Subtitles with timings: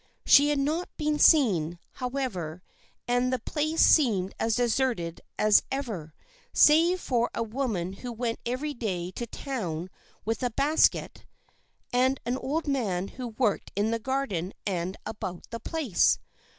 [0.25, 2.63] She had not been seen, however;
[3.07, 6.15] and the place seemed as deserted as ever,
[6.53, 9.91] save for a woman who went every day to the town
[10.25, 11.27] with a basket,
[11.93, 16.17] and an old man who worked in the garden and about the place.